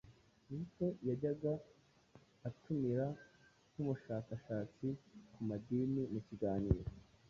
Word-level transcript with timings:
Kizito 0.43 0.87
yajyaga 1.07 1.53
atumira 2.49 3.05
nk'umushakashatsi 3.71 4.87
ku 5.33 5.39
madini 5.49 6.01
mu 6.13 6.19
kiganiro 6.27 6.83